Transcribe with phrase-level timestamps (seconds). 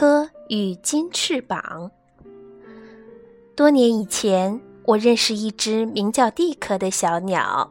[0.00, 1.90] 科与金翅膀。
[3.54, 7.70] 多年以前，我认识一只名叫蒂科的小鸟，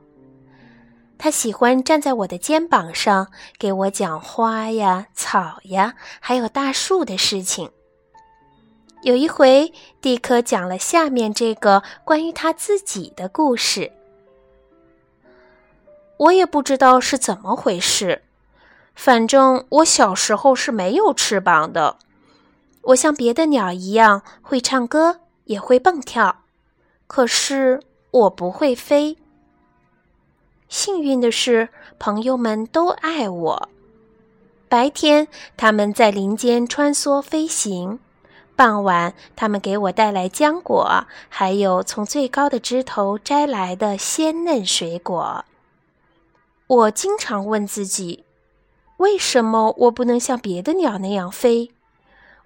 [1.18, 7.71] 它喜欢站在我的肩膀上，给我讲花呀、草呀，还有大树的事情。
[9.02, 13.92] 有一回，蒂科讲了下面这个关于他自己的故事。
[16.18, 18.21] 我也不知道是怎么回事，
[18.93, 21.98] 反正我小时候是没有翅膀的。
[22.82, 26.43] 我像别的鸟一样会唱歌，也会蹦跳，
[27.07, 29.18] 可是我不会飞。
[30.68, 33.70] 幸运的是，朋友们都爱我。
[34.67, 38.00] 白天，他们在林间穿梭飞行。
[38.56, 45.45] 傍晚，他们给我带来浆果，还有从最高的枝头摘来的鲜嫩水果。
[46.67, 48.26] 我经常问自己：
[48.98, 51.72] 为什么我不能像别的鸟那样飞？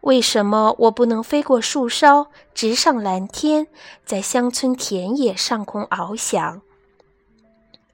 [0.04, 3.68] 为什么我不能飞过树梢，直上蓝天，
[4.06, 6.62] 在乡村田野上空翱翔？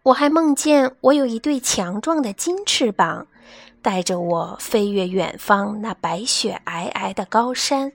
[0.02, 3.28] 我还梦见我有一对强壮的金翅膀，
[3.84, 7.92] 带着我飞越远方那白雪皑皑的高山。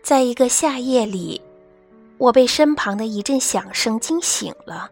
[0.00, 1.42] 在一个夏夜里，
[2.16, 4.88] 我被身旁的一阵响声惊醒了。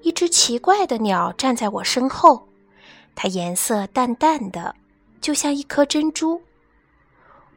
[0.00, 2.48] 一只奇怪的鸟站在我身后，
[3.14, 4.74] 它颜色淡淡的，
[5.20, 6.40] 就像一颗珍珠。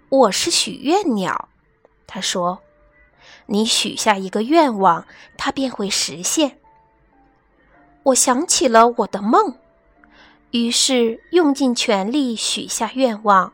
[0.09, 1.49] 我是许愿鸟，
[2.07, 2.59] 他说
[3.47, 5.05] ：“你许下一个愿望，
[5.37, 6.59] 它便会实现。”
[8.03, 9.57] 我想起了我的梦，
[10.51, 13.51] 于是用尽全力许下愿望。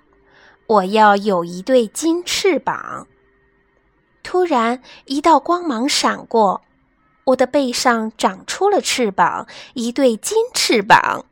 [0.67, 3.07] 我要有一对金翅膀。
[4.21, 6.61] 突然，一道光芒闪过，
[7.23, 11.25] 我的背上长出了翅膀，一对金翅膀，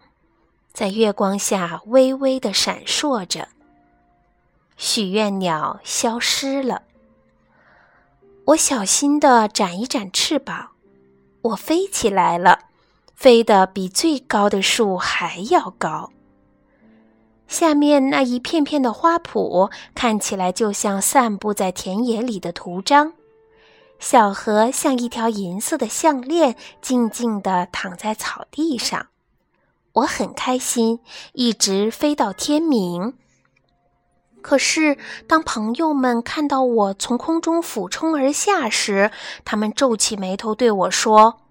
[0.74, 3.48] 在月光下微微的闪烁着。
[4.84, 6.82] 许愿鸟消失了。
[8.46, 10.72] 我小心地展一展翅膀，
[11.44, 12.62] 我飞起来了，
[13.14, 16.12] 飞得比最高的树还要高。
[17.48, 23.14] 下面那一片片的花圃看起来就像散布在田野里的图章，
[24.00, 29.10] 小河像一条银色的项链，静静地躺在草地上。
[29.94, 31.02] 我很开心，
[31.34, 33.14] 一直飞到天明。
[34.42, 34.98] 可是，
[35.28, 39.12] 当朋友们看到我从空中俯冲而下时，
[39.46, 41.42] 他们皱起眉头对我说：“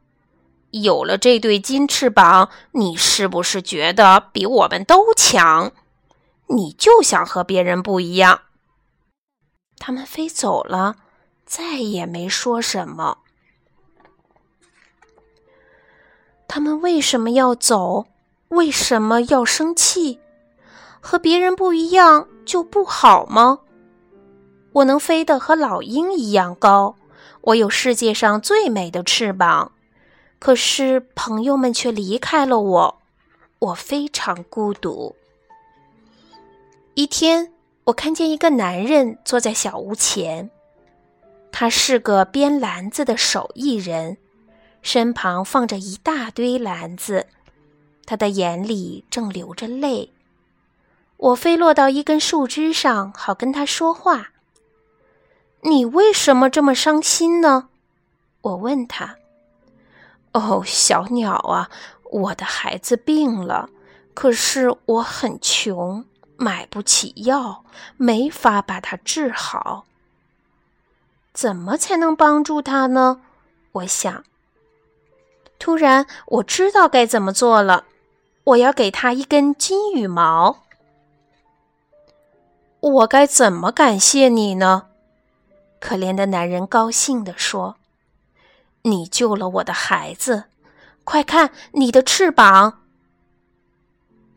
[0.73, 5.73] 有了这对金翅膀，你是不是觉得比我们都强？”
[6.53, 8.43] 你就想和别人不一样。
[9.79, 10.97] 他们飞走了，
[11.47, 13.19] 再也没说什么。
[16.49, 18.09] 他们为什么要走？
[18.49, 20.19] 为什么要生气？
[21.01, 23.61] 和别人不一样就不好吗？
[24.73, 26.95] 我能飞得和老鹰一样高，
[27.41, 29.73] 我有世界上最美的翅膀。
[30.39, 32.99] 可是朋友们却离开了我，
[33.59, 35.15] 我非常孤独。
[36.95, 37.53] 一天，
[37.85, 40.51] 我看见一个男人坐在小屋前，
[41.51, 44.17] 他是个编篮子的手艺人，
[44.83, 47.27] 身旁放着一大堆篮子，
[48.07, 50.13] 他的眼里正流着泪。
[51.21, 54.31] 我飞落到一根树枝上，好跟他说话。
[55.61, 57.69] 你为什么这么伤心呢？
[58.41, 59.17] 我问他。
[60.33, 61.69] 哦，小鸟啊，
[62.05, 63.69] 我的孩子病了，
[64.15, 66.05] 可是我很穷。
[66.39, 67.67] 买不起药，
[67.99, 69.85] 没法把它治好。
[71.35, 73.21] 怎么才能帮助他呢？
[73.73, 74.25] 我想。
[75.59, 77.85] 突然，我知道该怎么做了。
[78.45, 80.63] 我要给他一根金羽毛。
[82.81, 84.87] 我该怎么感谢你呢？
[85.79, 87.77] 可怜的男人高兴地说
[88.83, 90.45] ：“你救了我的孩子，
[91.05, 92.81] 快看你的翅膀。”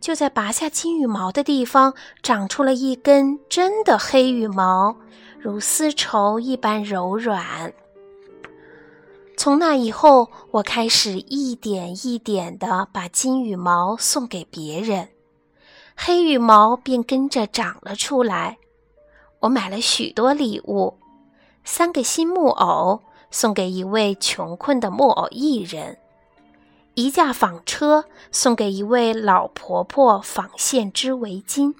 [0.02, 4.98] 就在拔下金羽毛的地方，长出了一根真的黑羽毛，
[5.40, 7.74] 如丝绸一般柔软。
[9.38, 15.08] 从那以后，我开始一点一点地把金羽毛送给别人，
[15.96, 18.58] 黑羽毛便跟着长了出来。
[19.40, 20.98] 我买了许多礼物，
[21.64, 23.02] 三个新木偶
[23.32, 25.98] 送给一位穷困的木偶艺人。
[26.96, 31.74] 一架纺车送给一位老婆婆纺线织围巾，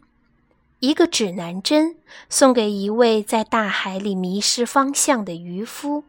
[0.80, 1.98] 一个指南针
[2.30, 6.04] 送给一位在大海里迷失方向的渔夫。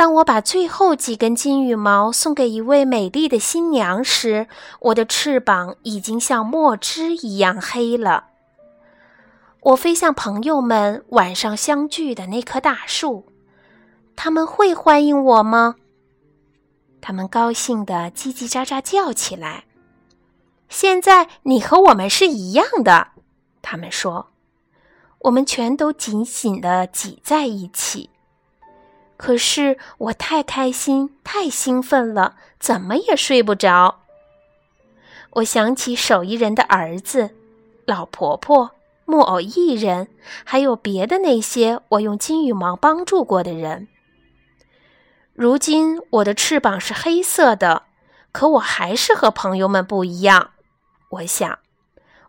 [0.00, 4.48] 当我把最后几根金羽毛送给一位美丽的新娘时，
[4.78, 8.28] 我的翅膀已经像墨汁一样黑了。
[9.60, 13.26] 我飞向朋友们晚上相聚的那棵大树，
[14.16, 15.74] 他们会欢迎我吗？
[17.02, 19.64] 他们高兴地叽叽喳喳叫起来。
[20.70, 23.08] 现在你和我们是一样的，
[23.60, 24.28] 他们说。
[25.18, 28.08] 我们全都紧紧地挤在一起。
[29.20, 34.00] 可是我太开心、太兴奋了，怎么也睡不着。
[35.32, 37.32] 我想起手艺人的儿子、
[37.84, 38.70] 老婆婆、
[39.04, 40.08] 木偶艺人，
[40.42, 43.88] 还有别的那些我用金羽毛帮助过的人。
[45.34, 47.82] 如今我的翅膀是黑色的，
[48.32, 50.52] 可我还是和朋友们不一样。
[51.10, 51.58] 我想，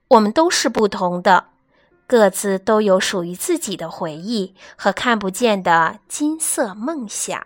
[0.09, 1.45] 我们都是不同的，
[2.11, 7.41] 各自都有属于自己的回忆和看不见的金色梦想。